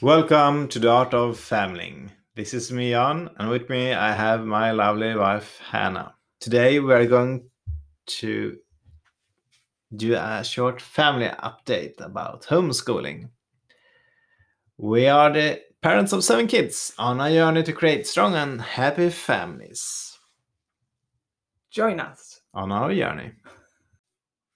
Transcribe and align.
Welcome 0.00 0.68
to 0.68 0.78
the 0.78 0.88
Art 0.88 1.12
of 1.12 1.40
Familing. 1.40 2.12
This 2.36 2.54
is 2.54 2.70
me, 2.70 2.90
Jan, 2.90 3.30
and 3.36 3.50
with 3.50 3.68
me 3.68 3.92
I 3.92 4.12
have 4.12 4.46
my 4.46 4.70
lovely 4.70 5.16
wife, 5.16 5.58
Hanna. 5.58 6.14
Today 6.38 6.78
we 6.78 6.94
are 6.94 7.04
going 7.04 7.50
to 8.06 8.58
do 9.96 10.14
a 10.14 10.44
short 10.44 10.80
family 10.80 11.26
update 11.26 12.00
about 12.00 12.44
homeschooling. 12.44 13.30
We 14.76 15.08
are 15.08 15.32
the 15.32 15.62
parents 15.82 16.12
of 16.12 16.22
seven 16.22 16.46
kids 16.46 16.92
on 16.96 17.20
a 17.20 17.28
journey 17.32 17.64
to 17.64 17.72
create 17.72 18.06
strong 18.06 18.36
and 18.36 18.62
happy 18.62 19.10
families. 19.10 20.16
Join 21.72 21.98
us. 21.98 22.40
on 22.54 22.70
our 22.70 22.94
journey. 22.94 23.32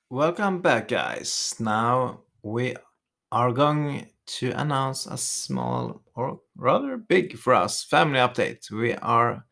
Welcome 0.09 0.63
back, 0.63 0.87
guys. 0.87 1.57
Now 1.59 2.21
we 2.45 2.77
are 3.33 3.51
going 3.51 4.12
to 4.27 4.51
announce 4.51 5.07
a 5.07 5.17
small 5.17 6.03
or 6.15 6.41
rather 6.57 6.97
big 6.97 7.37
for 7.37 7.55
us 7.55 7.85
family 7.85 8.19
update. 8.19 8.71
We 8.71 8.95
are 8.95 9.45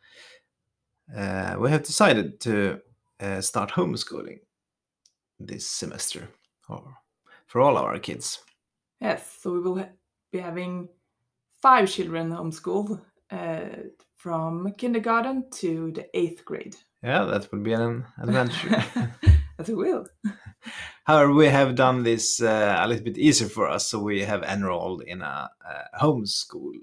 uh, 1.16 1.56
we 1.58 1.70
have 1.70 1.82
decided 1.82 2.40
to 2.40 2.80
uh, 3.20 3.40
start 3.40 3.70
homeschooling 3.70 4.38
this 5.38 5.66
semester 5.66 6.28
or 6.68 6.96
for 7.46 7.60
all 7.60 7.76
of 7.76 7.84
our 7.84 7.98
kids. 7.98 8.40
Yes, 9.00 9.38
so 9.40 9.52
we 9.52 9.60
will 9.60 9.78
ha- 9.78 9.88
be 10.30 10.38
having 10.38 10.88
five 11.60 11.90
children 11.90 12.30
homeschooled 12.30 13.00
uh, 13.30 13.88
from 14.16 14.72
kindergarten 14.76 15.50
to 15.50 15.90
the 15.92 16.06
eighth 16.16 16.44
grade. 16.44 16.76
Yeah, 17.02 17.24
that 17.24 17.50
would 17.50 17.62
be 17.62 17.72
an 17.72 18.04
adventure. 18.20 18.84
As 19.58 19.68
we 19.68 19.74
will. 19.74 20.06
However, 21.10 21.32
we 21.32 21.48
have 21.48 21.74
done 21.74 22.04
this 22.04 22.40
uh, 22.40 22.76
a 22.78 22.86
little 22.86 23.02
bit 23.02 23.18
easier 23.18 23.48
for 23.48 23.68
us, 23.68 23.88
so 23.88 23.98
we 23.98 24.20
have 24.20 24.44
enrolled 24.44 25.02
in 25.02 25.22
a, 25.22 25.50
a 25.92 25.98
homeschool 25.98 26.74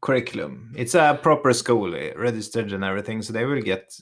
curriculum. 0.00 0.72
It's 0.76 0.94
a 0.94 1.18
proper 1.20 1.52
school, 1.52 1.96
eh, 1.96 2.12
registered 2.16 2.72
and 2.72 2.84
everything, 2.84 3.22
so 3.22 3.32
they 3.32 3.44
will 3.44 3.60
get, 3.60 4.00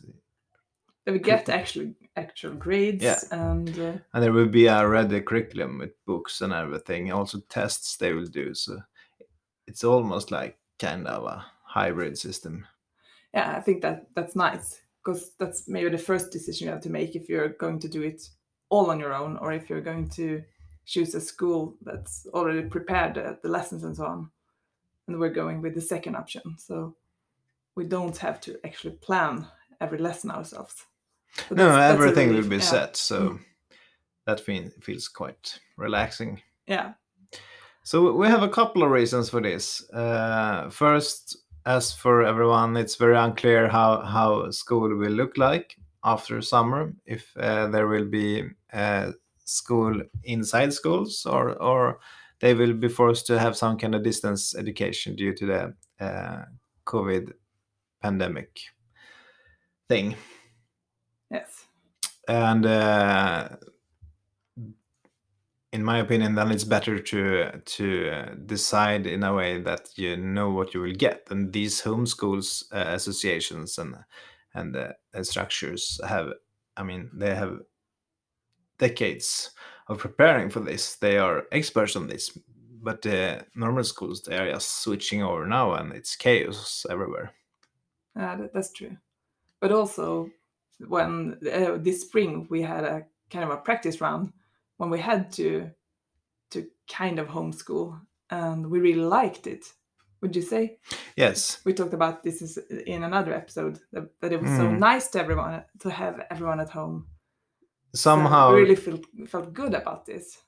They 1.06 1.12
will 1.12 1.18
get 1.18 1.48
actual 1.48 1.94
actual 2.14 2.56
grades 2.56 3.02
Yeah. 3.02 3.18
and 3.30 3.78
uh, 3.78 3.98
and 4.12 4.22
there 4.22 4.34
will 4.34 4.50
be 4.50 4.66
a 4.66 4.86
ready 4.86 5.22
curriculum 5.22 5.78
with 5.78 5.92
books 6.04 6.42
and 6.42 6.52
everything, 6.52 7.10
also 7.10 7.40
tests 7.48 7.96
they 7.96 8.12
will 8.12 8.26
do. 8.26 8.52
So 8.52 8.80
it's 9.66 9.82
almost 9.82 10.30
like 10.30 10.58
kind 10.78 11.06
of 11.06 11.24
a 11.24 11.42
hybrid 11.64 12.18
system. 12.18 12.66
yeah, 13.32 13.56
I 13.56 13.62
think 13.62 13.80
that 13.80 14.08
that's 14.14 14.36
nice 14.36 14.82
because 15.02 15.32
that's 15.38 15.68
maybe 15.68 15.88
the 15.88 16.04
first 16.04 16.32
decision 16.32 16.66
you 16.66 16.72
have 16.72 16.82
to 16.82 16.90
make 16.90 17.16
if 17.16 17.30
you're 17.30 17.56
going 17.60 17.80
to 17.80 17.88
do 17.88 18.02
it 18.02 18.35
all 18.68 18.90
on 18.90 18.98
your 19.00 19.14
own 19.14 19.36
or 19.38 19.52
if 19.52 19.68
you're 19.70 19.80
going 19.80 20.08
to 20.08 20.42
choose 20.84 21.14
a 21.14 21.20
school 21.20 21.74
that's 21.82 22.26
already 22.34 22.62
prepared 22.68 23.18
uh, 23.18 23.34
the 23.42 23.48
lessons 23.48 23.84
and 23.84 23.96
so 23.96 24.04
on. 24.06 24.30
And 25.08 25.18
we're 25.18 25.30
going 25.30 25.62
with 25.62 25.74
the 25.74 25.80
second 25.80 26.16
option, 26.16 26.56
so 26.58 26.94
we 27.76 27.84
don't 27.84 28.16
have 28.18 28.40
to 28.42 28.58
actually 28.64 28.94
plan 28.94 29.46
every 29.80 29.98
lesson 29.98 30.30
ourselves. 30.30 30.84
No, 31.50 31.56
that's- 31.56 31.76
that's 31.76 31.94
everything 31.94 32.34
will 32.34 32.48
be 32.48 32.56
yeah. 32.56 32.62
set, 32.62 32.96
so 32.96 33.18
Mm. 33.20 33.40
that 34.26 34.40
fe- 34.40 34.70
feels 34.80 35.08
quite 35.08 35.60
relaxing. 35.76 36.42
Yeah, 36.66 36.94
So 37.84 38.12
we 38.12 38.26
have 38.26 38.42
a 38.42 38.48
couple 38.48 38.82
of 38.82 38.90
reasons 38.90 39.30
for 39.30 39.40
this. 39.40 39.88
Uh, 39.92 40.68
first, 40.70 41.36
as 41.64 41.92
for 41.92 42.24
everyone, 42.24 42.76
it's 42.76 42.96
very 42.96 43.16
unclear 43.16 43.68
how 43.68 44.00
how 44.02 44.50
school 44.50 44.88
will 44.96 45.12
look 45.12 45.36
like 45.36 45.76
after 46.06 46.40
summer. 46.40 46.94
If 47.04 47.36
uh, 47.36 47.66
there 47.68 47.88
will 47.88 48.06
be 48.06 48.44
uh, 48.72 49.12
school 49.44 50.00
inside 50.24 50.72
schools, 50.72 51.26
or 51.26 51.60
or 51.60 51.98
they 52.40 52.54
will 52.54 52.74
be 52.74 52.88
forced 52.88 53.26
to 53.26 53.38
have 53.38 53.56
some 53.56 53.76
kind 53.76 53.94
of 53.94 54.02
distance 54.02 54.54
education 54.54 55.16
due 55.16 55.34
to 55.34 55.46
the 55.46 55.74
uh, 56.04 56.44
COVID 56.86 57.32
pandemic 58.00 58.60
thing 59.88 60.14
yes. 61.30 61.66
and 62.28 62.66
uh, 62.66 63.48
in 65.72 65.84
my 65.84 65.98
opinion 65.98 66.34
then 66.34 66.50
it's 66.50 66.64
better 66.64 66.98
to 66.98 67.50
to 67.64 68.36
decide 68.46 69.06
in 69.06 69.22
a 69.22 69.32
way 69.32 69.60
that 69.60 69.88
you 69.96 70.16
know 70.16 70.50
what 70.50 70.74
you 70.74 70.80
will 70.80 70.94
get 70.94 71.26
and 71.30 71.52
these 71.52 71.82
homeschools 71.82 72.64
uh, 72.72 72.94
associations 72.94 73.78
and 73.78 73.96
and, 74.56 74.74
the 74.74 75.24
structures 75.24 76.00
have 76.06 76.32
i 76.76 76.82
mean 76.82 77.10
they 77.14 77.34
have 77.34 77.58
decades 78.78 79.50
of 79.88 79.98
preparing 79.98 80.50
for 80.50 80.60
this 80.60 80.96
they 80.96 81.16
are 81.16 81.44
experts 81.52 81.96
on 81.96 82.06
this 82.06 82.38
but 82.82 83.02
the 83.02 83.44
normal 83.54 83.84
schools 83.84 84.22
they 84.22 84.36
are 84.36 84.52
just 84.52 84.82
switching 84.82 85.22
over 85.22 85.46
now 85.46 85.72
and 85.74 85.92
it's 85.92 86.16
chaos 86.16 86.84
everywhere 86.90 87.32
Yeah, 88.16 88.36
that, 88.36 88.52
that's 88.54 88.72
true. 88.72 88.96
But 89.60 89.72
also, 89.72 90.30
when 90.88 91.38
uh, 91.52 91.76
this 91.78 92.02
spring 92.02 92.46
we 92.50 92.62
had 92.62 92.84
a 92.84 93.04
kind 93.30 93.44
of 93.44 93.50
a 93.50 93.56
practice 93.58 94.00
round 94.00 94.32
when 94.78 94.90
we 94.90 94.98
had 94.98 95.32
to 95.32 95.70
to 96.50 96.66
kind 96.88 97.18
of 97.18 97.28
homeschool, 97.28 98.00
and 98.30 98.70
we 98.70 98.80
really 98.80 99.00
liked 99.00 99.46
it. 99.46 99.64
Would 100.26 100.34
you 100.36 100.42
say? 100.42 100.78
yes 101.16 101.60
We 101.64 101.72
talked 101.72 101.94
about 101.94 102.22
this 102.24 102.42
is 102.42 102.58
in 102.86 103.04
another 103.04 103.32
episode 103.32 103.78
that, 103.92 104.10
that 104.20 104.32
it 104.32 104.42
was 104.42 104.50
so 104.56 104.64
Mm. 104.66 104.78
nice 104.78 105.08
to 105.10 105.20
everyone 105.20 105.62
to 105.78 105.90
have 105.90 106.26
everyone 106.30 106.60
at 106.60 106.70
home. 106.70 107.06
Somehow 107.94 108.52
we 108.54 108.60
really 108.62 108.76
felt 108.76 109.04
felt 109.28 109.52
good 109.52 109.74
about 109.74 110.04
this. 110.04 110.42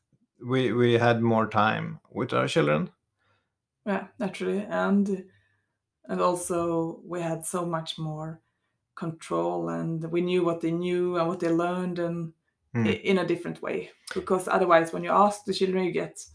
we 0.51 0.73
we 0.73 0.99
had 0.99 1.23
more 1.23 1.47
time 1.49 1.99
with 2.11 2.33
our 2.33 2.49
children 2.49 2.91
Yeah, 3.87 4.07
naturally, 4.19 4.67
and 4.69 5.25
and 6.11 6.21
also 6.21 7.01
we 7.13 7.23
had 7.23 7.47
so 7.47 7.65
much 7.65 7.99
more 7.99 8.41
control, 8.95 9.69
and 9.69 10.05
we 10.13 10.21
knew 10.21 10.45
what 10.45 10.61
they 10.61 10.73
knew 10.73 11.17
and 11.19 11.29
what 11.29 11.39
they 11.41 11.51
learned, 11.53 11.99
and 11.99 12.33
Mm. 12.75 13.01
in 13.05 13.19
a 13.19 13.27
different 13.27 13.63
way. 13.63 13.91
Because 14.15 14.51
otherwise, 14.57 14.93
when 14.93 15.05
you 15.05 15.13
ask 15.13 15.45
the 15.45 15.55
children, 15.55 15.85
you 15.85 15.93
get 15.93 16.29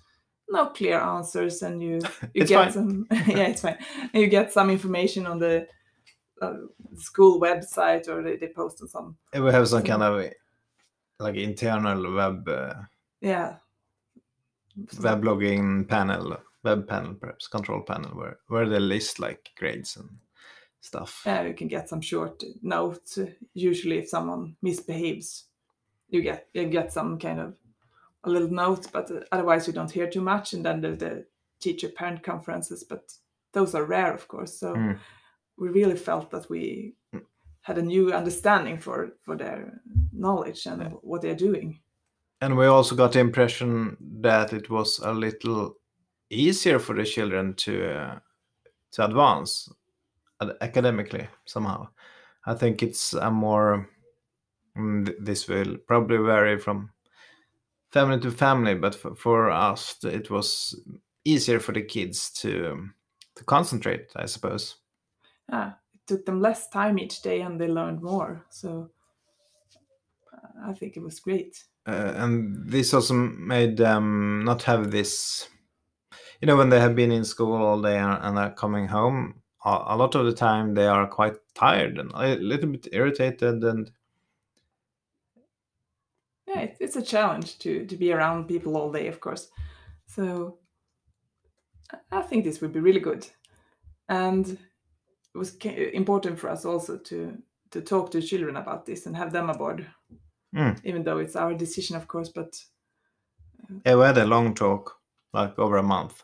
no 0.50 0.68
clear 0.68 1.00
answers, 1.00 1.62
and 1.64 1.82
you 1.82 2.00
you 2.34 2.46
get 2.46 2.64
fine. 2.66 2.72
some 2.74 3.08
yeah, 3.28 3.48
it's 3.48 3.62
fine. 3.62 3.78
And 4.14 4.22
you 4.22 4.28
get 4.28 4.52
some 4.54 4.70
information 4.70 5.26
on 5.28 5.40
the 5.40 5.68
uh, 6.42 6.54
school 6.96 7.40
website, 7.42 8.08
or 8.08 8.22
they, 8.24 8.38
they 8.38 8.48
post 8.50 8.82
on 8.82 8.88
some 8.88 9.18
we 9.34 9.52
have 9.52 9.68
some 9.68 9.82
So- 9.82 9.86
kind 9.88 10.04
of 10.04 10.32
like 11.20 11.36
internal 11.36 12.14
web 12.16 12.48
uh, 12.48 12.74
yeah. 13.22 13.56
some- 14.90 15.04
weblogging 15.04 15.88
panel 15.88 16.38
web 16.64 16.88
panel 16.88 17.14
perhaps 17.16 17.48
control 17.48 17.82
panel 17.82 18.12
where 18.12 18.38
where 18.48 18.68
they 18.70 18.80
list 18.80 19.20
like 19.20 19.52
grades 19.58 19.98
and 19.98 20.10
stuff 20.82 21.24
Yeah, 21.26 21.44
you 21.44 21.54
can 21.54 21.68
get 21.70 21.88
some 21.90 22.02
short 22.02 22.44
notes. 22.62 23.18
Usually, 23.54 24.00
if 24.00 24.10
someone 24.10 24.56
misbehaves, 24.62 25.46
you 26.10 26.22
get 26.22 26.48
you 26.54 26.66
get 26.68 26.92
some 26.92 27.18
kind 27.20 27.40
of 27.40 27.56
a 28.24 28.30
little 28.30 28.50
note, 28.52 28.88
but 28.92 29.12
uh, 29.12 29.22
otherwise 29.32 29.68
you 29.68 29.74
don't 29.74 29.92
hear 29.92 30.10
too 30.10 30.22
much. 30.22 30.54
And 30.54 30.66
then 30.66 30.82
the, 30.82 30.96
the 30.96 31.26
teacher 31.60 31.90
parent 31.90 32.24
conferences, 32.24 32.84
but 32.84 33.12
those 33.54 33.76
are 33.76 33.86
rare, 33.86 34.14
of 34.14 34.28
course. 34.28 34.60
So 34.60 34.76
Mm. 34.76 34.98
we 35.58 35.70
really 35.70 35.98
felt 35.98 36.30
that 36.32 36.50
we 36.50 36.96
Mm. 37.14 37.26
had 37.62 37.78
a 37.78 37.82
new 37.82 38.14
understanding 38.14 38.80
for 38.80 39.18
for 39.26 39.38
their 39.38 39.82
knowledge 40.12 40.66
and 40.68 40.82
Yeah. 40.82 40.90
what 41.02 41.22
they're 41.22 41.36
doing. 41.50 41.80
and 42.42 42.58
we 42.58 42.66
also 42.66 42.96
got 42.96 43.12
the 43.14 43.20
impression 43.20 43.98
that 44.22 44.54
it 44.54 44.70
was 44.70 45.00
a 45.00 45.14
little 45.14 45.76
easier 46.30 46.80
for 46.80 46.96
the 46.96 47.06
children 47.06 47.54
to 47.56 47.72
uh, 47.86 48.20
to 48.92 49.06
advance 49.06 49.70
academically 50.62 51.28
somehow 51.46 51.88
i 52.46 52.54
think 52.56 52.84
it's 52.84 53.14
a 53.14 53.32
more 53.32 53.88
mm, 54.78 55.14
this 55.26 55.48
will 55.48 55.78
probably 55.88 56.18
vary 56.18 56.60
from 56.60 56.90
family 57.94 58.20
to 58.20 58.32
family 58.32 58.76
but 58.76 58.96
for, 58.96 59.16
for 59.16 59.52
us 59.52 60.04
it 60.04 60.30
was 60.30 60.76
easier 61.26 61.60
for 61.60 61.72
the 61.74 61.82
kids 61.82 62.30
to 62.32 62.90
to 63.36 63.44
concentrate 63.46 64.12
i 64.16 64.26
suppose 64.26 64.76
Yeah, 65.50 65.74
it 65.94 66.00
took 66.08 66.26
them 66.26 66.42
less 66.42 66.70
time 66.70 66.98
each 67.00 67.22
day, 67.22 67.42
and 67.42 67.60
they 67.60 67.68
learned 67.68 68.02
more. 68.02 68.46
So 68.50 68.90
uh, 70.34 70.70
I 70.70 70.74
think 70.74 70.98
it 70.98 71.04
was 71.04 71.20
great. 71.20 71.64
uh, 71.88 72.14
and 72.16 72.70
this 72.70 72.94
also 72.94 73.14
made 73.14 73.78
them 73.78 74.44
not 74.46 74.64
have 74.64 74.92
this 74.92 75.50
you 76.42 76.48
know 76.48 76.56
when 76.58 76.70
they 76.70 76.80
have 76.80 76.96
been 76.96 77.12
in 77.12 77.26
school 77.26 77.54
all 77.62 77.82
day 77.82 77.98
and, 77.98 78.20
and 78.24 78.38
are 78.38 78.52
coming 78.54 78.88
home 78.88 79.42
a, 79.66 79.84
a 79.88 79.98
lot 79.98 80.16
of 80.16 80.26
the 80.26 80.34
time 80.34 80.74
they 80.74 80.88
are 80.88 81.08
quite 81.08 81.36
tired 81.56 81.98
and 82.00 82.12
a 82.14 82.36
little 82.36 82.70
bit 82.70 82.88
irritated 82.92 83.64
and 83.64 83.92
it's 86.80 86.96
a 86.96 87.02
challenge 87.02 87.58
to 87.60 87.86
to 87.86 87.96
be 87.98 88.12
around 88.14 88.48
people 88.48 88.76
all 88.78 88.92
day, 88.92 89.08
of 89.08 89.20
course. 89.20 89.50
So 90.06 90.58
I- 92.12 92.22
think 92.22 92.44
this 92.44 92.62
would 92.62 92.74
be 92.74 92.80
really 92.80 93.00
good, 93.00 93.28
and 94.08 94.48
it 94.48 95.38
was 95.38 95.56
important 95.94 96.40
for 96.40 96.50
us 96.50 96.66
also 96.66 96.98
to 96.98 97.38
to 97.72 97.82
talk 97.82 98.12
to 98.12 98.22
children 98.22 98.58
about 98.58 98.86
this 98.86 99.06
and 99.08 99.16
have 99.16 99.32
them 99.32 99.50
aboard. 99.50 99.88
Mm. 100.56 100.80
Even 100.84 101.04
though 101.04 101.18
it's 101.22 101.36
our 101.36 101.54
decision, 101.56 101.96
of 101.98 102.08
course, 102.08 102.30
but 102.30 102.66
yeah, 103.86 103.96
we 103.96 104.06
had 104.06 104.18
a 104.18 104.26
long 104.26 104.54
talk 104.54 105.00
like 105.34 105.58
over 105.60 105.78
a 105.78 105.84
month 105.84 106.24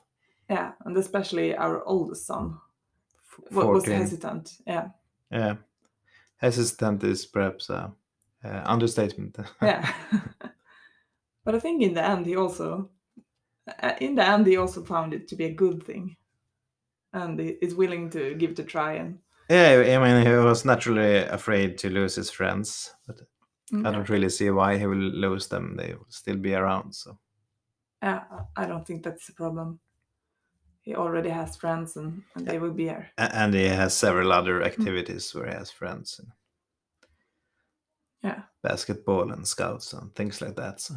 Yeah, 0.49 0.73
and 0.85 0.97
especially 0.97 1.55
our 1.57 1.83
oldest 1.85 2.25
son 2.27 2.59
wa- 3.51 3.65
was 3.71 3.83
14. 3.85 3.95
hesitant. 3.97 4.61
Yeah, 4.67 4.89
Yeah. 5.31 5.55
Hesitant 6.37 7.03
is 7.03 7.25
perhaps 7.25 7.69
a 7.69 7.91
uh, 8.43 8.61
understatement. 8.65 9.37
yeah. 9.61 9.93
but 11.45 11.55
I 11.55 11.59
think 11.59 11.81
in 11.81 11.93
the 11.93 12.05
end, 12.05 12.25
he 12.25 12.35
also, 12.35 12.89
uh, 13.81 13.93
in 13.99 14.15
the 14.15 14.25
end, 14.27 14.47
he 14.47 14.57
also 14.57 14.83
found 14.83 15.13
it 15.13 15.27
to 15.29 15.35
be 15.35 15.45
a 15.45 15.53
good 15.53 15.83
thing, 15.83 16.17
and 17.13 17.39
he 17.39 17.49
is 17.61 17.75
willing 17.75 18.09
to 18.11 18.35
give 18.35 18.51
it 18.51 18.59
a 18.59 18.63
try. 18.63 18.93
And 18.93 19.19
yeah, 19.49 19.97
I 19.99 20.13
mean, 20.13 20.25
he 20.25 20.31
was 20.33 20.65
naturally 20.65 21.17
afraid 21.17 21.77
to 21.79 21.89
lose 21.89 22.15
his 22.15 22.31
friends, 22.31 22.93
but 23.07 23.21
I 23.83 23.91
Mm, 23.91 23.93
don't 23.93 24.09
really 24.09 24.29
see 24.29 24.49
why 24.49 24.77
he 24.77 24.87
will 24.87 24.97
lose 24.97 25.47
them. 25.47 25.75
They 25.77 25.93
will 25.93 26.07
still 26.09 26.37
be 26.37 26.55
around. 26.55 26.93
So 26.95 27.19
yeah, 28.01 28.23
I 28.55 28.65
don't 28.65 28.85
think 28.85 29.03
that's 29.03 29.29
a 29.29 29.33
problem. 29.33 29.79
He 30.81 30.95
already 30.95 31.29
has 31.29 31.55
friends, 31.55 31.97
and, 31.97 32.23
and 32.35 32.47
they 32.47 32.57
will 32.59 32.73
be 32.73 32.85
here. 32.85 33.11
And 33.17 33.53
he 33.53 33.65
has 33.67 33.93
several 33.93 34.31
other 34.31 34.63
activities 34.63 35.33
where 35.35 35.47
he 35.47 35.53
has 35.53 35.69
friends, 35.71 36.19
and 36.19 36.29
Yeah. 38.23 38.41
basketball 38.61 39.31
and 39.31 39.47
scouts 39.47 39.93
and 39.93 40.13
things 40.13 40.41
like 40.41 40.55
that. 40.55 40.81
So 40.81 40.95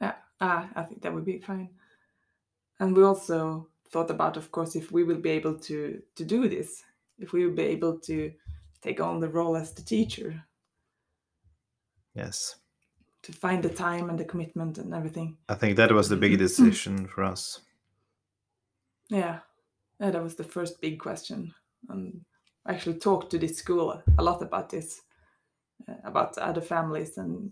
Yeah, 0.00 0.14
ah, 0.40 0.68
I 0.74 0.82
think 0.82 1.02
that 1.02 1.12
would 1.12 1.24
be 1.24 1.38
fine. 1.38 1.68
And 2.80 2.96
we 2.96 3.02
also 3.04 3.68
thought 3.90 4.10
about, 4.10 4.36
of 4.36 4.50
course, 4.50 4.74
if 4.74 4.90
we 4.90 5.04
will 5.04 5.20
be 5.20 5.30
able 5.30 5.54
to 5.58 6.02
to 6.16 6.24
do 6.24 6.48
this, 6.48 6.82
if 7.18 7.32
we 7.32 7.46
will 7.46 7.54
be 7.54 7.74
able 7.76 7.98
to 8.00 8.32
take 8.80 9.00
on 9.00 9.20
the 9.20 9.28
role 9.28 9.56
as 9.56 9.72
the 9.72 9.82
teacher, 9.82 10.44
yes, 12.14 12.56
to 13.22 13.32
find 13.32 13.62
the 13.62 13.68
time 13.68 14.10
and 14.10 14.18
the 14.18 14.24
commitment 14.24 14.78
and 14.78 14.94
everything. 14.94 15.36
I 15.48 15.54
think 15.54 15.76
that 15.76 15.92
was 15.92 16.08
the 16.08 16.16
big 16.16 16.38
decision 16.38 17.06
for 17.06 17.24
us. 17.24 17.60
Yeah, 19.08 19.40
yeah, 20.00 20.10
that 20.10 20.22
was 20.22 20.34
the 20.34 20.44
first 20.44 20.80
big 20.80 20.98
question. 20.98 21.54
And 21.88 22.24
I 22.66 22.72
actually 22.72 22.98
talked 22.98 23.30
to 23.30 23.38
this 23.38 23.58
school 23.58 24.02
a 24.18 24.22
lot 24.22 24.42
about 24.42 24.68
this, 24.70 25.00
uh, 25.00 25.03
about 26.04 26.38
other 26.38 26.60
families 26.60 27.18
and 27.18 27.50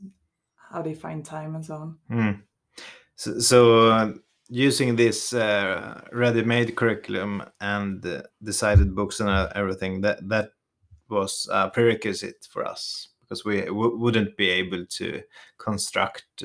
how 0.71 0.83
they 0.83 0.95
find 0.95 1.25
time 1.25 1.55
and 1.55 1.65
so 1.65 1.75
on. 1.75 1.99
Mm. 2.11 2.43
So, 3.17 3.39
so 3.39 3.89
uh, 3.89 4.13
using 4.49 4.97
this 4.97 5.33
uh, 5.33 6.01
ready-made 6.13 6.77
curriculum 6.77 7.43
and 7.61 8.05
uh, 8.05 8.23
decided 8.43 8.95
books 8.95 9.21
and 9.21 9.29
uh, 9.29 9.49
everything 9.55 10.01
that 10.03 10.29
that 10.29 10.51
was 11.09 11.49
a 11.53 11.69
prerequisite 11.69 12.47
for 12.51 12.65
us 12.65 13.09
because 13.21 13.45
we 13.45 13.63
w- 13.63 13.97
wouldn't 13.97 14.37
be 14.37 14.49
able 14.49 14.85
to 14.87 15.23
construct 15.59 16.43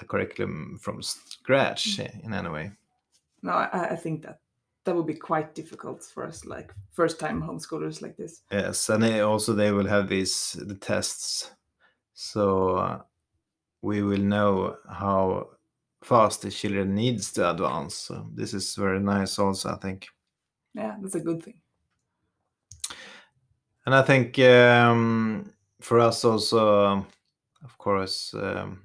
a 0.00 0.04
curriculum 0.04 0.78
from 0.80 1.02
scratch 1.02 1.98
in 1.98 2.32
any 2.32 2.48
way. 2.48 2.72
No, 3.42 3.52
I, 3.52 3.90
I 3.90 3.96
think 3.96 4.22
that 4.22 4.38
that 4.84 4.94
would 4.96 5.06
be 5.06 5.14
quite 5.14 5.54
difficult 5.54 6.02
for 6.02 6.26
us, 6.26 6.44
like 6.44 6.74
first-time 6.92 7.42
homeschoolers 7.42 8.02
like 8.02 8.16
this. 8.16 8.42
Yes, 8.50 8.88
and 8.88 9.02
they 9.02 9.20
also 9.20 9.52
they 9.52 9.72
will 9.72 9.86
have 9.86 10.08
these 10.08 10.52
the 10.52 10.74
tests, 10.74 11.52
so 12.14 12.76
uh, 12.76 13.02
we 13.82 14.02
will 14.02 14.22
know 14.22 14.76
how 14.90 15.50
fast 16.02 16.42
the 16.42 16.50
children 16.50 16.94
needs 16.94 17.32
to 17.32 17.50
advance. 17.50 17.94
So 17.94 18.26
this 18.34 18.54
is 18.54 18.74
very 18.74 19.00
nice, 19.00 19.38
also 19.38 19.70
I 19.70 19.76
think. 19.76 20.08
Yeah, 20.74 20.96
that's 21.00 21.14
a 21.14 21.20
good 21.20 21.42
thing. 21.42 21.60
And 23.84 23.94
I 23.94 24.02
think 24.02 24.38
um, 24.38 25.52
for 25.80 25.98
us 26.00 26.24
also, 26.24 27.06
of 27.64 27.78
course, 27.78 28.32
um, 28.34 28.82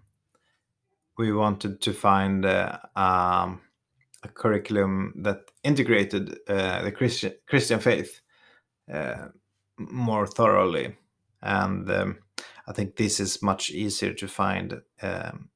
we 1.17 1.31
wanted 1.33 1.81
to 1.81 1.93
find 1.93 2.45
uh, 2.45 2.79
um, 2.95 3.61
a 4.23 4.27
curriculum 4.27 5.13
that 5.17 5.51
integrated 5.63 6.39
uh, 6.47 6.83
the 6.83 6.91
Christian 6.91 7.33
Christian 7.47 7.79
faith 7.79 8.21
uh, 8.91 9.27
more 9.77 10.25
thoroughly, 10.27 10.95
and 11.41 11.89
um, 11.91 12.17
I 12.67 12.73
think 12.73 12.95
this 12.95 13.19
is 13.19 13.41
much 13.41 13.69
easier 13.71 14.13
to 14.13 14.27
find 14.27 14.81
um, 15.01 15.49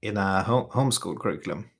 in 0.00 0.16
a 0.16 0.42
home- 0.42 0.68
homeschool 0.70 1.18
curriculum. 1.18 1.70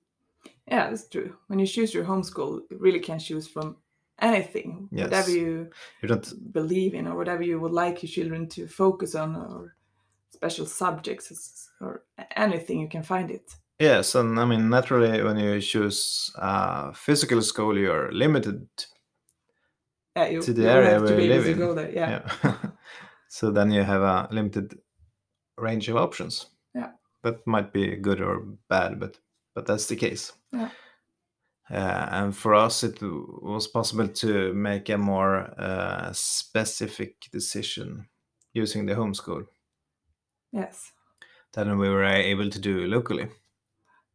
Yeah, 0.67 0.91
that's 0.91 1.09
true. 1.09 1.37
When 1.49 1.59
you 1.59 1.67
choose 1.67 1.93
your 1.93 2.05
homeschool, 2.05 2.61
you 2.71 2.79
really 2.79 3.01
can 3.01 3.19
choose 3.19 3.49
from 3.49 3.77
anything, 4.21 4.89
whatever 4.91 5.31
you 5.31 5.71
You 6.01 6.09
don't 6.09 6.53
believe 6.53 6.95
in 6.95 7.07
or 7.07 7.17
whatever 7.17 7.43
you 7.43 7.61
would 7.61 7.73
like 7.73 8.03
your 8.03 8.11
children 8.11 8.49
to 8.51 8.67
focus 8.69 9.15
on 9.15 9.37
or 9.37 9.75
special 10.31 10.67
subjects 10.67 11.71
or 11.81 12.05
anything 12.37 12.81
you 12.81 12.89
can 12.89 13.03
find 13.03 13.31
it. 13.31 13.57
Yes, 13.83 14.15
and 14.15 14.39
I 14.39 14.45
mean 14.45 14.69
naturally, 14.71 15.23
when 15.23 15.39
you 15.39 15.61
choose 15.61 16.31
a 16.37 16.95
physical 16.95 17.43
school, 17.43 17.77
you're 17.77 18.13
limited 18.13 18.69
Yeah, 20.17 20.29
you, 20.29 20.43
to 20.43 20.53
the 20.53 20.63
you 20.63 20.69
area 20.69 20.91
have 20.91 21.01
to 21.03 21.07
where 21.09 21.17
be 21.17 21.25
you 21.25 21.33
able 21.33 21.37
live 21.37 21.45
to 21.47 21.53
in. 21.53 21.59
go 21.59 21.75
there. 21.75 21.91
Yeah. 21.91 22.23
Yeah. 22.45 22.57
so 23.29 23.51
then 23.51 23.71
you 23.73 23.83
have 23.83 24.03
a 24.03 24.29
limited 24.31 24.79
range 25.59 25.89
of 25.89 25.97
options. 25.97 26.47
Yeah. 26.75 26.93
That 27.25 27.47
might 27.47 27.73
be 27.73 27.97
good 27.97 28.21
or 28.21 28.41
bad, 28.69 29.01
but 29.01 29.19
but 29.55 29.67
that's 29.67 29.87
the 29.87 29.97
case. 29.97 30.33
Yeah. 30.53 30.71
Uh, 31.71 32.09
and 32.11 32.37
for 32.37 32.55
us, 32.55 32.85
it 32.85 33.01
was 33.03 33.67
possible 33.69 34.09
to 34.09 34.53
make 34.55 34.89
a 34.91 34.99
more 34.99 35.53
uh, 35.59 36.13
specific 36.13 37.17
decision 37.33 38.07
using 38.55 38.87
the 38.87 38.95
homeschool 38.95 39.47
Yes. 40.53 40.93
than 41.55 41.79
we 41.79 41.89
were 41.89 42.05
able 42.05 42.51
to 42.51 42.59
do 42.61 42.87
locally. 42.87 43.29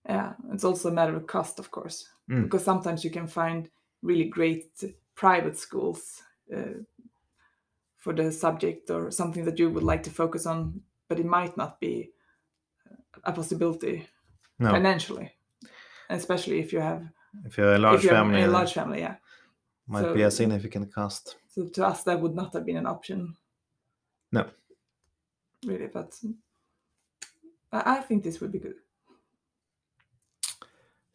Yeah. 0.07 0.33
It's 0.53 0.63
also 0.63 0.89
a 0.89 0.93
matter 0.93 1.15
of 1.15 1.27
cost, 1.27 1.59
of 1.59 1.69
course, 1.71 2.09
Mm. 2.29 2.43
because 2.43 2.63
sometimes 2.63 3.03
you 3.03 3.11
can 3.11 3.27
find 3.27 3.69
really 4.01 4.25
great 4.29 4.83
private 5.15 5.57
schools 5.57 6.23
uh, 6.55 6.83
for 7.97 8.13
the 8.13 8.31
subject 8.31 8.89
or 8.89 9.11
something 9.11 9.45
that 9.45 9.59
you 9.59 9.69
would 9.69 9.83
like 9.83 10.03
to 10.03 10.09
focus 10.09 10.45
on, 10.45 10.81
but 11.09 11.19
it 11.19 11.25
might 11.25 11.57
not 11.57 11.79
be 11.79 12.11
a 13.23 13.31
possibility 13.31 14.07
No, 14.59 14.69
financially, 14.71 15.31
especially 16.09 16.59
if 16.59 16.71
you 16.73 16.81
have 16.81 17.03
if 17.45 17.57
you're 17.57 17.75
a 17.75 17.77
large 17.77 18.03
you 18.03 18.09
have 18.09 18.17
family, 18.17 18.41
a 18.43 18.47
large 18.47 18.73
family. 18.73 18.99
Yeah. 18.99 19.15
might 19.87 20.13
be 20.13 20.23
a 20.23 20.31
significant 20.31 20.93
cost. 20.93 21.37
So 21.47 21.67
to 21.67 21.85
us, 21.87 22.03
that 22.03 22.19
would 22.21 22.35
not 22.35 22.53
have 22.53 22.65
been 22.65 22.77
an 22.77 22.85
option. 22.87 23.35
No. 24.31 24.49
Really, 25.65 25.87
but 25.87 26.13
I 27.71 28.01
think 28.01 28.23
this 28.23 28.39
would 28.41 28.51
be 28.51 28.59
good. 28.59 28.75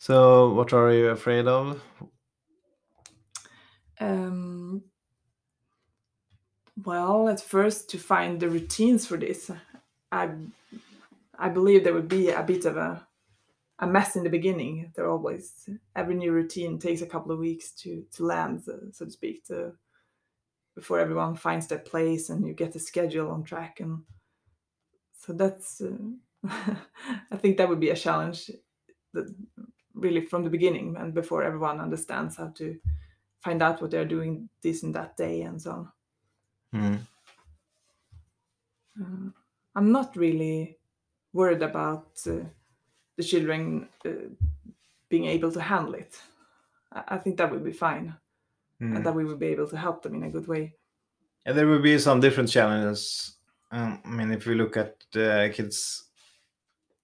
So, 0.03 0.53
what 0.53 0.73
are 0.73 0.93
you 0.93 1.11
afraid 1.11 1.47
of? 1.47 1.81
Um, 4.01 4.83
well, 6.85 7.29
at 7.29 7.41
first, 7.41 7.89
to 7.91 7.99
find 7.99 8.41
the 8.41 8.51
routines 8.51 9.07
for 9.07 9.17
this, 9.17 9.49
I 10.11 10.31
I 11.39 11.51
believe 11.51 11.85
there 11.85 11.95
would 11.95 12.09
be 12.09 12.31
a 12.31 12.43
bit 12.43 12.65
of 12.65 12.77
a 12.77 13.07
a 13.79 13.87
mess 13.87 14.17
in 14.17 14.25
the 14.25 14.29
beginning. 14.29 14.91
There 14.97 15.09
always 15.09 15.69
every 15.95 16.17
new 16.17 16.33
routine 16.33 16.81
takes 16.81 17.03
a 17.03 17.07
couple 17.07 17.31
of 17.31 17.39
weeks 17.39 17.71
to 17.83 18.05
to 18.17 18.25
land, 18.25 18.65
so, 18.65 19.05
to 19.05 19.09
speak, 19.09 19.45
to 19.45 19.75
before 20.75 20.99
everyone 20.99 21.37
finds 21.37 21.69
their 21.69 21.79
place 21.79 22.29
and 22.29 22.45
you 22.45 22.55
get 22.55 22.73
the 22.73 22.81
schedule 22.81 23.31
on 23.31 23.45
track. 23.45 23.79
And 23.79 24.03
so 25.17 25.33
that's 25.33 25.81
uh, 25.81 25.95
I 27.31 27.37
think 27.37 27.57
that 27.59 27.69
would 27.69 27.79
be 27.79 27.91
a 27.91 27.97
challenge, 27.97 28.51
really 29.95 30.21
from 30.21 30.45
the 30.45 30.51
beginning 30.51 30.97
and 30.97 31.15
before 31.15 31.43
everyone 31.43 31.81
understands 31.81 32.37
how 32.37 32.49
to 32.49 32.79
find 33.41 33.63
out 33.63 33.81
what 33.81 33.91
they're 33.91 34.05
doing 34.05 34.49
this 34.63 34.83
and 34.83 34.95
that 34.95 35.17
day 35.17 35.43
and 35.43 35.61
so 35.61 35.71
on. 35.71 35.93
Mm. 36.75 36.99
Uh, 39.01 39.31
I'm 39.75 39.93
not 39.93 40.17
really 40.17 40.79
worried 41.33 41.63
about 41.63 42.21
uh, 42.27 42.45
the 43.17 43.23
children 43.23 43.89
uh, 44.05 44.11
being 45.09 45.27
able 45.27 45.51
to 45.53 45.61
handle 45.61 45.95
it. 45.95 46.21
I, 46.93 47.03
I 47.09 47.19
think 47.19 47.37
that 47.39 47.51
will 47.51 47.61
be 47.61 47.73
fine, 47.73 48.15
Mm. 48.81 48.97
and 48.97 49.07
that 49.07 49.15
we 49.15 49.25
will 49.25 49.37
be 49.37 49.47
able 49.47 49.69
to 49.69 49.77
help 49.77 50.03
them 50.03 50.15
in 50.17 50.25
a 50.25 50.31
good 50.31 50.49
way. 50.49 50.75
Yeah, 51.47 51.53
there 51.53 51.69
will 51.69 51.83
be 51.83 51.99
some 51.99 52.21
different 52.21 52.49
challenges. 52.51 53.37
Um, 53.71 54.01
I 54.05 54.09
mean, 54.09 54.33
if 54.33 54.45
we 54.45 54.57
look 54.57 54.77
at 54.77 54.97
uh, 55.15 55.49
kids 55.53 56.11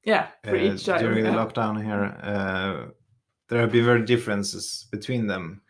Yeah, 0.09 0.29
for 0.43 0.57
uh, 0.57 0.59
each 0.59 0.85
during 0.87 1.23
the 1.23 1.31
lockdown 1.33 1.85
here, 1.85 2.17
uh, 2.23 2.87
there 3.49 3.61
have 3.61 3.71
been 3.71 3.85
very 3.85 4.07
differences 4.07 4.87
between 4.91 5.27
them. 5.27 5.61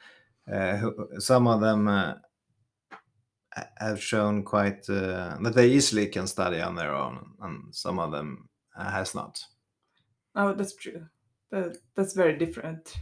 Uh, 0.50 0.90
some 1.18 1.49
of 1.49 1.61
them 1.61 1.88
uh, 1.88 2.14
have 3.78 4.00
shown 4.00 4.45
quite 4.45 4.88
uh, 4.88 5.37
that 5.42 5.54
they 5.57 5.66
easily 5.66 6.07
can 6.07 6.28
study 6.28 6.61
on 6.61 6.76
their 6.76 6.95
own, 6.95 7.33
and 7.40 7.75
some 7.75 7.99
of 7.99 8.12
them 8.12 8.49
uh, 8.76 8.88
has 8.88 9.12
not. 9.12 9.42
Oh, 10.37 10.54
that's 10.54 10.76
true. 10.76 11.07
That, 11.50 11.76
that's 11.97 12.14
very 12.14 12.38
different. 12.38 12.97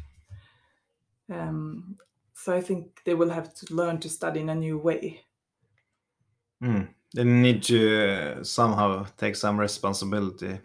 Um, 1.31 1.99
so 2.33 2.55
I 2.55 2.63
think 2.63 3.03
they 3.05 3.13
will 3.13 3.29
have 3.29 3.53
to 3.57 3.75
learn 3.75 4.01
to 4.01 4.09
study 4.09 4.41
in 4.41 4.49
a 4.49 4.55
new 4.55 4.79
way. 4.79 5.21
Mm. 6.65 6.89
They 7.15 7.25
need 7.25 7.63
to 7.65 8.43
somehow 8.43 9.05
take 9.19 9.37
some 9.37 9.61
responsibility 9.61 10.61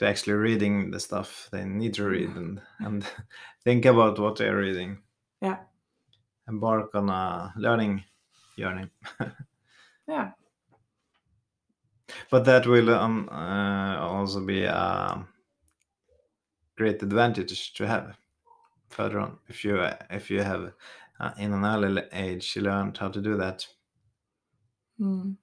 to 0.00 0.08
actually 0.08 0.32
reading 0.32 0.90
the 0.90 0.98
stuff 0.98 1.50
they 1.52 1.62
need 1.62 1.92
to 1.92 2.04
read 2.04 2.30
and 2.30 2.58
and 2.78 3.06
think 3.64 3.84
about 3.84 4.18
what 4.18 4.36
they're 4.36 4.56
reading. 4.56 4.96
Yeah. 5.42 5.58
Embark 6.48 6.94
on 6.94 7.10
a 7.10 7.52
learning 7.56 8.02
journey. 8.58 8.90
Yeah. 10.08 10.32
But 12.30 12.44
that 12.46 12.66
will 12.66 12.90
um, 12.90 13.28
uh, 13.30 13.96
also 14.00 14.44
be 14.44 14.64
a 14.64 15.24
great 16.76 17.00
advantage 17.00 17.74
to 17.74 17.86
have 17.86 18.16
further 18.88 19.20
on 19.20 19.38
if 19.46 19.64
you 19.64 19.78
uh, 19.78 19.96
if 20.10 20.28
you 20.28 20.42
have 20.42 20.72
uh, 21.20 21.30
in 21.38 21.52
an 21.52 21.64
early 21.64 22.02
age 22.12 22.56
learned 22.56 22.98
how 22.98 23.08
to 23.08 23.20
do 23.20 23.36
that. 23.36 23.64
Mm. 24.98 25.36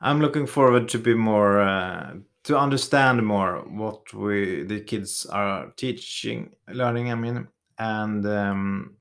I'm 0.00 0.20
looking 0.20 0.46
forward 0.46 0.88
to 0.90 0.98
be 0.98 1.14
more 1.14 1.60
uh, 1.60 2.14
to 2.44 2.56
understand 2.56 3.26
more 3.26 3.64
what 3.68 4.14
we 4.14 4.62
the 4.62 4.80
kids 4.80 5.26
are 5.26 5.72
teaching, 5.76 6.54
learning. 6.68 7.10
I 7.10 7.14
mean, 7.16 7.48
and 7.78 8.24
um, 8.26 8.96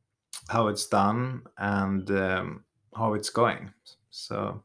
how 0.50 0.68
it's 0.68 0.88
done 0.88 1.44
and 1.58 2.10
um, 2.12 2.64
how 2.96 3.14
it's 3.14 3.30
going. 3.30 3.72
So 4.10 4.64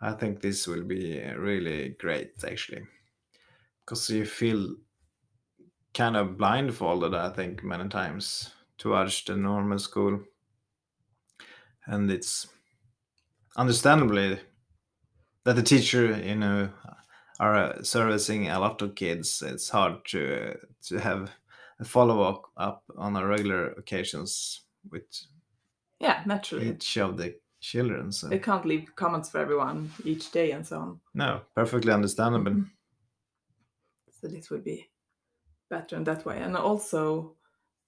I 0.00 0.12
think 0.12 0.40
this 0.40 0.66
will 0.66 0.84
be 0.84 1.22
really 1.36 1.90
great 2.00 2.32
actually, 2.44 2.82
because 3.80 4.10
you 4.10 4.24
feel 4.24 4.74
kind 5.94 6.16
of 6.16 6.36
blindfolded. 6.36 7.14
I 7.14 7.30
think 7.30 7.62
many 7.62 7.88
times 7.88 8.50
towards 8.76 9.24
the 9.24 9.36
normal 9.36 9.78
school, 9.78 10.20
and 11.86 12.10
it's 12.10 12.48
understandably 13.56 14.40
that 15.44 15.56
the 15.56 15.62
teacher, 15.62 16.16
you 16.18 16.34
know, 16.36 16.70
are 17.40 17.54
uh, 17.54 17.82
servicing 17.82 18.48
a 18.48 18.58
lot 18.58 18.82
of 18.82 18.94
kids. 18.94 19.42
It's 19.42 19.68
hard 19.70 20.04
to 20.06 20.56
to 20.88 20.98
have 20.98 21.30
a 21.80 21.84
follow 21.84 22.44
up 22.56 22.82
on 22.96 23.16
a 23.16 23.26
regular 23.26 23.68
occasions 23.78 24.62
with 24.90 25.04
Yeah, 26.00 26.22
naturally. 26.26 26.68
each 26.70 26.96
of 26.98 27.16
the 27.16 27.34
children. 27.60 28.12
So 28.12 28.28
They 28.28 28.38
can't 28.40 28.64
leave 28.66 28.94
comments 28.96 29.30
for 29.30 29.38
everyone 29.38 29.90
each 30.04 30.30
day 30.32 30.52
and 30.52 30.66
so 30.66 30.78
on. 30.80 31.00
no, 31.14 31.40
perfectly 31.54 31.92
understandable. 31.92 32.52
Mhm. 32.52 32.70
So 34.20 34.28
this 34.28 34.50
would 34.50 34.64
be 34.64 34.88
better 35.70 35.96
in 35.96 36.04
that 36.04 36.24
way. 36.24 36.38
And 36.42 36.56
also, 36.56 37.36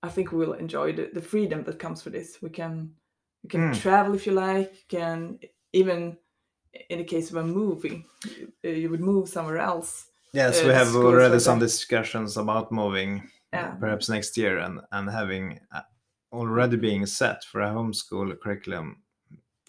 I 0.03 0.09
think 0.09 0.33
we'll 0.33 0.53
enjoy 0.59 0.93
the, 0.93 1.11
the 1.13 1.23
freedom 1.23 1.65
that 1.65 1.79
comes 1.79 2.05
with 2.05 2.15
this. 2.15 2.41
We 2.43 2.51
can 2.51 2.95
we 3.43 3.49
can 3.49 3.61
Mm. 3.73 3.81
travel 3.81 4.15
if 4.15 4.27
you 4.27 4.33
like. 4.33 4.71
You 4.73 4.99
can 4.99 5.39
even 5.73 6.19
in 6.89 6.99
the 6.99 7.05
case 7.05 7.31
of 7.31 7.37
a 7.37 7.45
movie, 7.47 8.07
uh, 8.65 8.69
you 8.69 8.91
would 8.91 9.01
move 9.01 9.29
somewhere 9.29 9.59
else. 9.59 10.07
Yes, 10.33 10.63
Uh, 10.63 10.69
we 10.69 10.75
have 10.75 10.95
already 10.95 11.41
some 11.41 11.59
discussions 11.59 12.37
about 12.37 12.71
moving, 12.73 13.31
Yeah. 13.53 13.77
perhaps 13.81 14.09
next 14.09 14.37
year, 14.37 14.59
and 14.59 14.81
and 14.93 15.11
having 15.11 15.61
uh, 15.73 15.83
already 16.33 16.77
being 16.77 17.07
set 17.07 17.45
for 17.45 17.61
a 17.63 17.71
homeschool 17.71 18.39
curriculum 18.41 19.03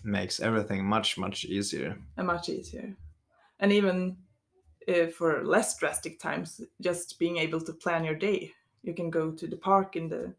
makes 0.04 0.40
everything 0.40 0.86
much 0.86 1.18
much 1.18 1.46
easier. 1.46 1.98
and 2.18 2.28
much 2.28 2.50
easier. 2.50 2.96
And 3.60 3.72
even 3.72 4.18
uh, 4.88 5.08
for 5.08 5.44
less 5.46 5.78
drastic 5.80 6.20
times, 6.20 6.62
just 6.82 7.20
being 7.20 7.38
able 7.38 7.62
to 7.62 7.74
plan 7.74 8.04
your 8.06 8.16
day. 8.20 8.54
You 8.84 8.94
can 8.96 9.12
go 9.12 9.32
to 9.32 9.48
the 9.48 9.58
park 9.58 9.96
in 9.96 10.10
the 10.10 10.34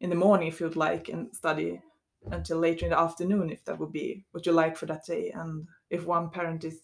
in 0.00 0.10
the 0.10 0.16
morning 0.16 0.48
if 0.48 0.60
you'd 0.60 0.76
like 0.76 1.12
and 1.12 1.34
study 1.36 1.80
until 2.32 2.58
later 2.58 2.86
in 2.86 2.90
the 2.90 2.98
afternoon 2.98 3.50
if 3.50 3.64
that 3.64 3.78
would 3.78 3.92
be 3.92 4.24
what 4.32 4.46
you 4.46 4.52
like 4.52 4.76
for 4.76 4.86
that 4.86 5.06
day. 5.06 5.30
And 5.30 5.66
if 5.90 6.06
one 6.06 6.30
parent 6.30 6.64
is 6.64 6.80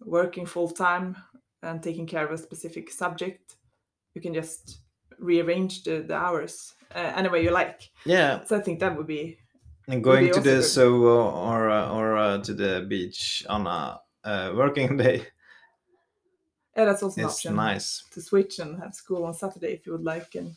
working 0.00 0.46
full 0.46 0.70
time 0.70 1.16
and 1.62 1.82
taking 1.82 2.06
care 2.06 2.24
of 2.24 2.32
a 2.32 2.38
specific 2.38 2.90
subject, 2.90 3.56
you 4.14 4.20
can 4.20 4.34
just 4.34 4.78
rearrange 5.18 5.84
the, 5.84 6.02
the 6.02 6.14
hours 6.14 6.74
uh, 6.94 7.12
any 7.16 7.28
way 7.28 7.42
you 7.42 7.50
like. 7.50 7.90
Yeah, 8.04 8.44
So 8.44 8.56
I 8.56 8.60
think 8.60 8.80
that 8.80 8.96
would 8.96 9.06
be 9.06 9.38
and 9.88 10.02
going 10.02 10.32
to 10.32 10.40
the 10.40 10.62
zoo 10.62 11.06
or 11.06 11.70
or, 11.70 11.70
uh, 11.70 12.36
uh, 12.36 12.42
to 12.42 12.54
the 12.54 12.84
beach 12.88 13.44
on 13.48 13.66
a 13.66 14.00
uh, 14.24 14.52
working 14.54 14.96
day 15.04 15.26
yeah, 16.76 16.84
that's 16.84 17.02
also 17.02 17.20
an 17.22 17.26
is 17.26 17.32
option. 17.34 17.56
nice. 17.56 18.02
to 18.10 18.20
switch 18.20 18.58
and 18.58 18.78
have 18.78 18.94
school 18.94 19.24
on 19.24 19.34
Saturday 19.34 19.72
if 19.72 19.86
you 19.86 19.92
would 19.92 20.04
like 20.04 20.34
and 20.34 20.56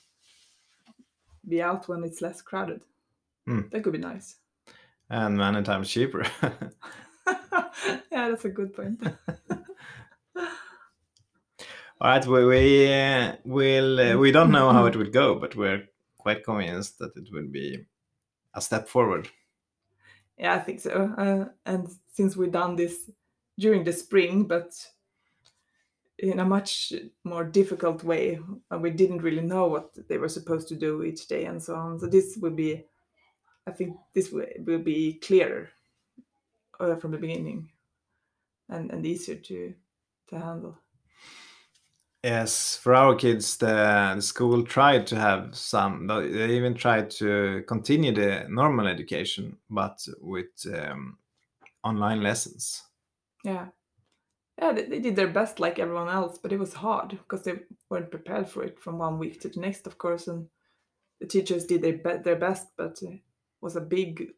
be 1.48 1.62
out 1.62 1.88
when 1.88 2.04
it's 2.04 2.22
less 2.22 2.42
crowded. 2.42 2.84
Hmm. 3.50 3.62
That 3.72 3.84
could 3.84 3.94
be 3.94 4.00
nice. 4.00 4.36
and 5.10 5.36
many 5.36 5.64
times 5.64 5.90
cheaper. 5.90 6.24
yeah, 8.12 8.30
that's 8.30 8.46
a 8.46 8.50
good 8.50 8.76
point. 8.76 9.02
All 12.02 12.12
right, 12.12 12.26
we 12.28 12.46
we 12.46 12.94
uh, 12.94 13.36
will 13.44 14.00
uh, 14.00 14.18
we 14.18 14.32
don't 14.32 14.52
know 14.52 14.72
how 14.72 14.86
it 14.86 14.96
will 14.96 15.10
go, 15.10 15.34
but 15.40 15.56
we're 15.56 15.88
quite 16.20 16.44
convinced 16.44 17.00
that 17.00 17.18
it 17.18 17.30
will 17.32 17.48
be 17.48 17.88
a 18.54 18.62
step 18.62 18.88
forward. 18.88 19.28
yeah, 20.38 20.54
I 20.54 20.60
think 20.60 20.80
so. 20.80 21.12
Uh, 21.18 21.46
and 21.66 21.90
since 22.14 22.38
we've 22.38 22.52
done 22.52 22.76
this 22.76 23.10
during 23.58 23.84
the 23.84 23.94
spring, 23.94 24.44
but 24.44 24.72
in 26.20 26.40
a 26.40 26.46
much 26.46 26.94
more 27.24 27.44
difficult 27.44 28.04
way, 28.04 28.40
and 28.70 28.82
we 28.84 28.92
didn't 28.92 29.24
really 29.24 29.42
know 29.42 29.68
what 29.68 29.90
they 30.08 30.20
were 30.20 30.30
supposed 30.30 30.68
to 30.68 30.76
do 30.76 31.02
each 31.04 31.28
day 31.28 31.46
and 31.46 31.64
so 31.64 31.76
on. 31.76 32.00
So 32.00 32.08
this 32.08 32.38
will 32.38 32.52
be, 32.56 32.86
I 33.70 33.72
think, 33.72 33.98
this 34.14 34.32
will, 34.32 34.46
be 34.80 35.20
clearer 35.22 35.70
uh, 36.80 36.96
from 36.96 37.12
the 37.12 37.18
beginning, 37.18 37.70
and 38.70 38.92
and 38.92 39.06
easier 39.06 39.36
to 39.36 39.74
to 40.30 40.40
handle. 40.40 40.78
Yes, 42.24 42.76
for 42.76 42.96
our 42.96 43.16
kids, 43.16 43.56
the, 43.58 44.14
the 44.16 44.22
school 44.22 44.64
tried 44.64 45.08
to 45.08 45.16
have 45.16 45.56
some. 45.56 46.08
They 46.08 46.50
even 46.58 46.74
tried 46.74 47.10
to 47.12 47.64
continue 47.66 48.14
the 48.14 48.46
normal 48.50 48.88
education, 48.88 49.58
but 49.70 50.06
with 50.20 50.66
um, 50.74 51.18
online 51.84 52.22
lessons. 52.22 52.84
Yeah. 53.46 53.68
Yeah, 54.62 54.74
they, 54.74 54.84
they 54.84 55.00
did 55.00 55.16
their 55.16 55.30
best 55.30 55.62
like 55.62 55.80
everyone 55.80 56.10
else, 56.10 56.38
but 56.38 56.52
it 56.52 56.60
was 56.60 56.74
hard 56.74 57.12
because 57.12 57.44
they 57.44 57.54
weren't 57.90 58.12
prepared 58.12 58.50
for 58.50 58.64
it 58.64 58.78
from 58.82 58.98
one 58.98 59.18
week 59.18 59.40
to 59.42 59.48
the 59.48 59.62
next, 59.62 59.88
of 59.88 59.98
course. 59.98 60.28
And 60.28 60.50
the 61.22 61.28
teachers 61.28 61.66
did 61.66 61.82
their, 61.82 61.94
be- 61.94 62.22
their 62.22 62.36
best, 62.36 62.68
but 62.76 63.00
it 63.02 63.22
was 63.62 63.76
a 63.76 63.82
big 63.82 64.32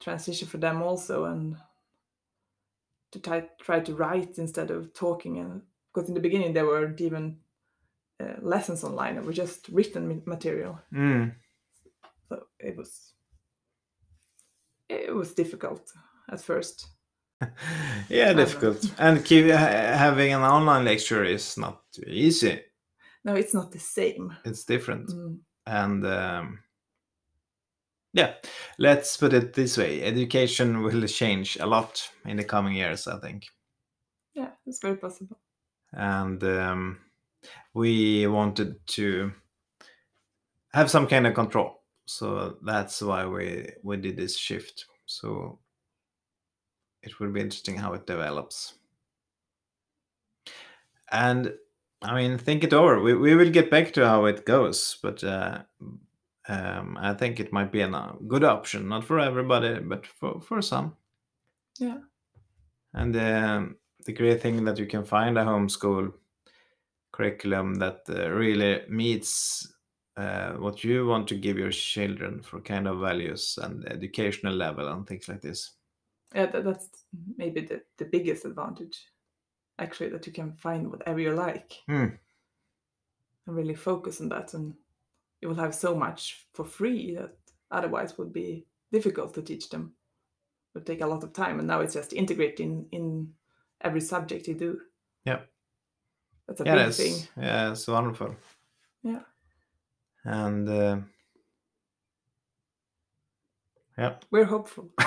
transition 0.00 0.48
for 0.48 0.58
them 0.58 0.82
also. 0.82 1.24
And 1.24 1.56
to 3.12 3.20
try, 3.20 3.44
try 3.60 3.80
to 3.80 3.94
write 3.94 4.38
instead 4.38 4.70
of 4.70 4.92
talking. 4.94 5.38
And 5.38 5.62
because 5.92 6.08
in 6.08 6.14
the 6.14 6.20
beginning, 6.20 6.52
there 6.52 6.66
weren't 6.66 7.00
even 7.00 7.38
uh, 8.20 8.34
lessons 8.40 8.84
online, 8.84 9.16
it 9.16 9.24
was 9.24 9.36
just 9.36 9.68
written 9.68 10.22
material. 10.26 10.78
Mm. 10.92 11.34
So 12.28 12.44
it 12.58 12.76
was, 12.76 13.12
it 14.88 15.14
was 15.14 15.34
difficult 15.34 15.92
at 16.30 16.40
first. 16.40 16.88
yeah, 18.08 18.32
difficult. 18.32 18.90
And 18.98 19.24
keep, 19.24 19.46
having 19.46 20.32
an 20.32 20.42
online 20.42 20.84
lecture 20.84 21.24
is 21.24 21.58
not 21.58 21.82
easy. 22.06 22.60
No, 23.24 23.34
it's 23.34 23.54
not 23.54 23.72
the 23.72 23.78
same. 23.78 24.36
It's 24.44 24.64
different. 24.64 25.08
Mm. 25.08 25.38
and 25.66 26.06
um, 26.06 26.58
yeah 28.12 28.34
let's 28.78 29.16
put 29.16 29.32
it 29.32 29.54
this 29.54 29.78
way. 29.78 30.02
Education 30.02 30.82
will 30.82 31.06
change 31.06 31.56
a 31.60 31.66
lot 31.66 32.08
in 32.26 32.36
the 32.36 32.44
coming 32.44 32.74
years 32.74 33.06
i 33.06 33.18
think. 33.18 33.46
Yeah, 34.34 34.50
it's 34.66 34.80
very 34.80 34.96
possible. 34.96 35.38
and 35.92 36.42
um, 36.44 36.98
we 37.74 38.26
wanted 38.26 38.76
to 38.86 39.32
have 40.72 40.90
some 40.90 41.06
kind 41.06 41.26
of 41.26 41.34
control. 41.34 41.82
So 42.06 42.56
that's 42.64 43.02
why 43.02 43.26
we 43.26 43.68
we 43.82 43.96
did 43.98 44.16
this 44.16 44.36
shift. 44.38 44.86
So 45.06 45.58
it 47.02 47.18
will 47.20 47.30
be 47.30 47.40
interesting 47.40 47.76
how 47.76 47.92
it 47.94 48.06
develops. 48.06 48.74
And 51.10 51.52
i 52.02 52.14
mean 52.14 52.38
think 52.38 52.64
it 52.64 52.72
over. 52.72 53.00
We, 53.00 53.14
we 53.14 53.34
will 53.34 53.50
get 53.50 53.70
back 53.70 53.92
to 53.92 54.06
how 54.06 54.24
it 54.24 54.44
goes 54.44 54.98
but 55.02 55.22
uh, 55.22 55.62
um, 56.52 56.96
i 57.00 57.14
think 57.14 57.40
it 57.40 57.52
might 57.52 57.72
be 57.72 57.80
a 57.82 57.88
uh, 57.88 58.12
good 58.28 58.44
option 58.44 58.88
not 58.88 59.04
for 59.04 59.18
everybody 59.18 59.80
but 59.80 60.06
for, 60.06 60.40
for 60.40 60.62
some 60.62 60.96
Yeah. 61.80 61.98
and 62.94 63.16
um, 63.16 63.76
the 64.06 64.12
great 64.12 64.42
thing 64.42 64.64
that 64.64 64.78
you 64.78 64.86
can 64.86 65.04
find 65.04 65.38
a 65.38 65.44
homeschool 65.44 66.12
curriculum 67.12 67.74
that 67.76 68.00
uh, 68.08 68.28
really 68.30 68.82
meets 68.88 69.72
uh, 70.16 70.52
what 70.52 70.84
you 70.84 71.06
want 71.06 71.28
to 71.28 71.34
give 71.36 71.58
your 71.58 71.70
children 71.70 72.42
for 72.42 72.60
kind 72.60 72.86
of 72.88 73.00
values 73.00 73.58
and 73.62 73.86
educational 73.88 74.54
level 74.54 74.88
and 74.88 75.06
things 75.06 75.28
like 75.28 75.40
this. 75.40 75.76
Yeah, 76.34 76.46
that, 76.46 76.64
that's 76.64 76.88
maybe 77.36 77.60
the, 77.62 77.82
the 77.98 78.04
biggest 78.06 78.44
advantage, 78.44 79.06
actually, 79.78 80.10
that 80.10 80.26
you 80.26 80.32
can 80.32 80.52
find 80.52 80.90
whatever 80.90 81.20
you 81.20 81.34
like 81.34 81.72
Hmm. 81.86 82.16
and 83.46 83.56
really 83.56 83.74
focus 83.74 84.20
on 84.20 84.28
that. 84.30 84.54
And 84.54 84.74
you 85.42 85.48
will 85.48 85.56
have 85.56 85.74
so 85.74 85.94
much 85.94 86.46
for 86.54 86.64
free 86.64 87.16
that 87.16 87.36
otherwise 87.70 88.16
would 88.16 88.32
be 88.32 88.64
difficult 88.92 89.34
to 89.34 89.42
teach 89.42 89.68
them. 89.68 89.92
It 90.74 90.78
would 90.78 90.86
take 90.86 91.00
a 91.02 91.06
lot 91.06 91.24
of 91.24 91.32
time. 91.32 91.58
And 91.58 91.68
now 91.68 91.80
it's 91.80 91.94
just 91.94 92.12
integrating 92.12 92.86
in 92.92 93.32
every 93.80 94.00
subject 94.00 94.46
you 94.46 94.54
do. 94.54 94.80
Yeah. 95.24 95.40
That's 96.46 96.60
a 96.60 96.64
yeah, 96.64 96.86
big 96.86 96.94
thing. 96.94 97.14
yeah, 97.36 97.72
it's 97.72 97.88
wonderful. 97.88 98.36
Yeah. 99.02 99.20
And 100.24 100.68
uh, 100.68 100.96
yeah, 103.98 104.14
We're 104.30 104.44
hopeful. 104.44 104.90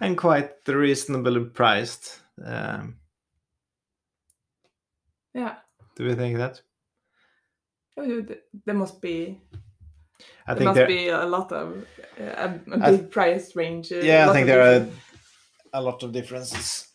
and 0.00 0.18
quite 0.18 0.50
reasonably 0.68 1.44
priced. 1.46 2.20
Um, 2.44 2.96
Yeah. 5.34 5.56
do 5.96 6.04
we 6.04 6.14
think 6.14 6.36
that? 6.36 6.60
There 7.96 8.74
must 8.74 9.00
be 9.00 9.40
I 10.46 10.54
there 10.54 10.56
think 10.56 10.64
must 10.66 10.76
there. 10.76 10.86
be 10.86 11.08
a 11.08 11.24
lot 11.24 11.52
of 11.52 11.86
uh, 12.20 12.24
a, 12.24 12.60
a 12.72 12.90
big 12.90 13.10
price 13.10 13.54
range. 13.56 13.92
uh, 13.92 13.96
yeah, 13.96 14.28
I 14.28 14.32
think 14.32 14.46
there 14.46 14.62
are 14.62 14.86
a 15.72 15.82
lot 15.82 16.02
of 16.02 16.12
differences. 16.12 16.88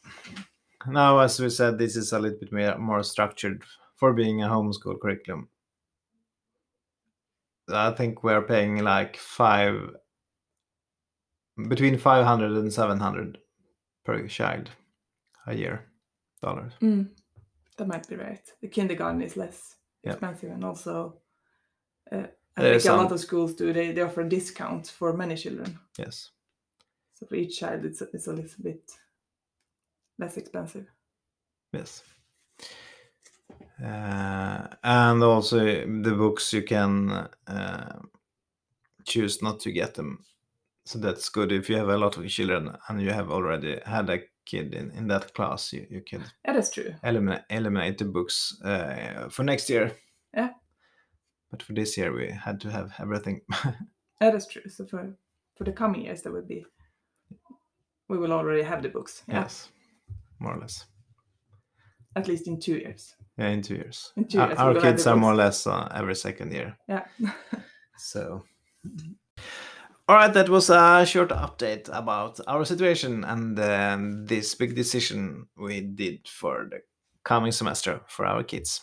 Now, 0.86 1.20
as 1.20 1.39
we 1.39 1.50
said, 1.50 1.77
this 1.77 1.96
is 1.96 2.13
a 2.13 2.20
little 2.20 2.39
bit 2.39 2.51
more, 2.54 2.77
more 2.77 3.04
structured 3.04 3.63
for 3.98 4.13
being 4.13 4.42
a 4.44 4.48
homeschool 4.48 5.00
curriculum. 5.01 5.50
I 7.70 7.92
think 7.92 8.24
we're 8.24 8.44
paying 8.44 8.77
like 8.77 9.18
five, 9.18 9.89
between 11.68 11.98
500 11.98 12.51
and 12.51 12.72
700 12.72 13.39
per 14.06 14.27
child 14.27 14.70
a 15.46 15.56
year, 15.56 15.86
dollars. 16.42 16.72
Mm, 16.82 17.10
that 17.77 17.88
might 17.88 18.08
be 18.08 18.16
right. 18.16 18.42
The 18.62 18.70
kindergarten 18.70 19.22
is 19.22 19.36
less 19.36 19.75
Yeah. 20.08 20.14
expensive, 20.14 20.52
and 20.52 20.64
also 20.64 21.16
uh, 22.12 22.24
I 22.58 22.62
think 22.62 22.86
a 22.86 22.94
lot 22.94 23.12
of 23.12 23.20
schools 23.20 23.54
do. 23.54 23.72
They, 23.72 23.92
they 23.92 24.02
offer 24.02 24.24
discounts 24.24 24.90
for 24.90 25.14
many 25.14 25.36
children. 25.36 25.78
Yes. 25.98 26.32
So 27.14 27.26
for 27.26 27.36
each 27.36 27.60
child, 27.60 27.86
it's 27.86 28.02
a, 28.02 28.08
it's 28.14 28.28
a 28.28 28.34
little 28.34 28.64
bit 28.64 28.92
less 30.18 30.38
expensive. 30.38 30.88
Yes. 31.74 32.04
Uh, 33.84 34.68
and 34.84 35.24
also 35.24 35.60
the 35.64 36.16
books 36.18 36.52
you 36.52 36.64
can 36.64 37.30
uh, 37.48 38.00
choose 39.06 39.42
not 39.44 39.60
to 39.60 39.72
get 39.72 39.94
them. 39.94 40.26
So 40.86 41.00
that's 41.00 41.30
good 41.30 41.52
if 41.52 41.70
you 41.70 41.76
have 41.76 41.90
a 41.90 41.98
lot 41.98 42.18
of 42.18 42.28
children 42.28 42.76
and 42.88 43.02
you 43.02 43.12
have 43.12 43.30
already 43.30 43.80
had 43.86 44.10
a 44.10 44.22
kid 44.50 44.74
in, 44.74 44.92
in 44.92 45.08
that 45.08 45.34
class, 45.34 45.74
you, 45.74 45.86
you 45.89 46.01
could 46.01 46.24
Yeah, 46.46 46.54
that's 46.54 46.70
true. 46.72 46.94
eliminate, 47.04 47.44
eliminate 47.50 47.98
the 47.98 48.06
books 48.06 48.60
uh, 48.63 49.30
for 49.30 49.44
next 49.44 49.70
year. 49.70 49.92
Yeah. 50.34 50.50
But 51.51 51.63
for 51.63 51.74
this 51.74 51.98
year, 51.98 52.12
we 52.13 52.32
had 52.32 52.60
to 52.62 52.70
have 52.72 52.92
everything. 53.00 53.42
Yeah, 54.22 54.32
that's 54.32 54.48
true. 54.48 54.68
So 54.70 54.86
for 54.88 55.16
for 55.58 55.63
the 55.66 55.72
coming 55.72 56.06
years, 56.06 56.22
there 56.24 56.34
will 56.34 56.48
be 56.48 56.66
we 58.10 58.18
will 58.18 58.32
already 58.32 58.63
have 58.63 58.82
the 58.82 58.89
books. 58.89 59.24
Yeah, 59.27 59.42
yes, 59.42 59.70
more 60.39 60.56
or 60.56 60.60
less. 60.60 60.86
at 62.16 62.27
least 62.27 62.48
in 62.48 62.60
two 62.60 62.77
years. 62.77 63.16
Yeah, 63.38 63.50
in 63.54 63.62
two 63.62 63.75
years. 63.75 64.13
In 64.18 64.27
two 64.27 64.39
Our- 64.39 64.48
years, 64.48 64.58
we 64.60 64.63
Our 64.63 64.82
kids 64.82 65.08
are 65.08 65.16
more 65.18 65.34
or 65.34 65.36
less 65.36 65.68
uh, 65.68 65.88
every 65.94 66.16
second 66.16 66.51
year. 66.54 66.77
Yeah. 66.89 67.06
So, 68.00 68.44
all 70.08 70.16
right, 70.16 70.34
that 70.34 70.50
was 70.50 70.70
a 70.70 71.06
short 71.06 71.30
update 71.30 71.90
about 71.92 72.40
our 72.48 72.64
situation 72.64 73.26
and 73.26 73.60
um, 73.60 74.26
this 74.26 74.56
big 74.56 74.74
decision 74.74 75.48
we 75.58 75.82
did 75.82 76.28
for 76.28 76.68
the 76.70 76.80
coming 77.24 77.52
semester 77.52 78.00
for 78.08 78.26
our 78.26 78.42
kids 78.44 78.82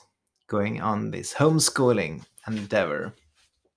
going 0.48 0.82
on 0.82 1.10
this 1.10 1.32
homeschooling 1.32 2.22
endeavor. 2.46 3.14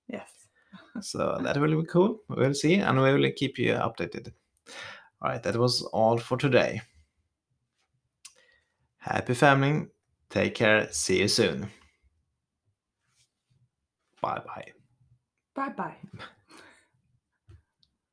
yes. 0.08 0.30
So 1.00 1.38
that 1.42 1.56
will 1.56 1.80
be 1.80 1.86
cool. 1.86 2.20
We'll 2.28 2.54
see, 2.54 2.74
and 2.74 3.00
we 3.00 3.14
will 3.14 3.30
keep 3.34 3.56
you 3.58 3.72
updated. 3.74 4.32
All 5.22 5.30
right, 5.30 5.42
that 5.42 5.56
was 5.56 5.82
all 5.92 6.18
for 6.18 6.36
today. 6.36 6.82
Happy 8.98 9.34
familing. 9.34 9.90
Take 10.28 10.54
care. 10.54 10.88
See 10.92 11.20
you 11.20 11.28
soon. 11.28 11.70
Bye 14.20 14.42
bye. 14.44 14.72
Bye 15.54 15.68
bye. 15.70 15.96